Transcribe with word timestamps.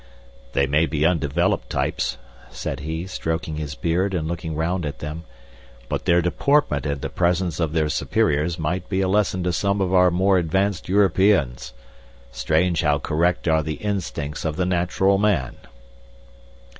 "They 0.53 0.65
may 0.65 0.87
be 0.87 1.05
undeveloped 1.05 1.69
types," 1.69 2.17
said 2.49 2.79
he, 2.79 3.05
stroking 3.05 3.57
his 3.57 3.75
beard 3.75 4.15
and 4.15 4.27
looking 4.27 4.55
round 4.55 4.83
at 4.83 4.97
them, 4.97 5.25
"but 5.89 6.05
their 6.05 6.23
deportment 6.23 6.87
in 6.87 7.01
the 7.01 7.09
presence 7.11 7.59
of 7.59 7.73
their 7.73 7.87
superiors 7.87 8.57
might 8.57 8.89
be 8.89 9.01
a 9.01 9.07
lesson 9.07 9.43
to 9.43 9.53
some 9.53 9.79
of 9.79 9.93
our 9.93 10.09
more 10.09 10.39
advanced 10.39 10.89
Europeans. 10.89 11.73
Strange 12.31 12.81
how 12.81 12.97
correct 12.97 13.47
are 13.47 13.61
the 13.61 13.75
instincts 13.75 14.43
of 14.43 14.55
the 14.55 14.65
natural 14.65 15.19
man!" 15.19 15.55